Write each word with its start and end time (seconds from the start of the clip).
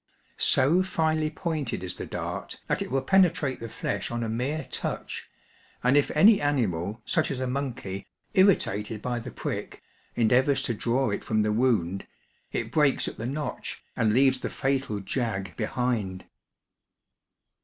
So 0.39 0.81
finely 0.81 1.29
pointed 1.29 1.83
is 1.83 1.93
the 1.93 2.07
dart 2.07 2.59
that 2.65 2.81
it 2.81 2.89
will 2.89 3.03
penetrate 3.03 3.59
the 3.59 3.69
flesh 3.69 4.09
on 4.09 4.23
a 4.23 4.29
mere 4.29 4.63
touch; 4.65 5.29
and 5.83 5.95
if 5.95 6.09
any 6.15 6.41
animal, 6.41 7.03
such 7.05 7.29
as 7.29 7.39
a 7.39 7.45
monkey, 7.45 8.07
irritated 8.33 9.03
by 9.03 9.19
the 9.19 9.29
prick, 9.29 9.83
endeavours 10.15 10.63
to 10.63 10.73
draw 10.73 11.11
it 11.11 11.23
from 11.23 11.43
the 11.43 11.51
wound, 11.53 12.07
it 12.51 12.71
breaks 12.71 13.07
at 13.07 13.17
the 13.17 13.27
notch, 13.27 13.83
and 13.95 14.11
leaves 14.11 14.39
the 14.39 14.49
fatal 14.49 15.01
jag 15.01 15.55
behind. 15.55 16.25